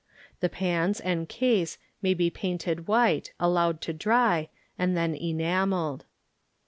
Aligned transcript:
The 0.39 0.49
pans 0.49 0.99
and 0.99 1.29
case 1.29 1.77
may 2.01 2.15
be 2.15 2.31
painted 2.31 2.87
white, 2.87 3.33
allowed 3.39 3.81
to 3.81 3.93
dry, 3.93 4.49
and 4.75 4.97
then 4.97 5.13
enameled. 5.13 6.05